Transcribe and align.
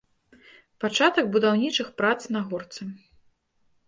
Пачатак 0.83 1.29
будаўнічых 1.35 1.91
прац 1.99 2.15
на 2.37 2.41
горцы. 2.49 2.89